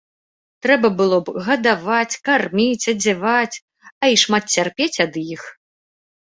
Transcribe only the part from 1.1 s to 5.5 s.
б гадаваць, карміць, адзяваць, а і шмат цярпець ад іх.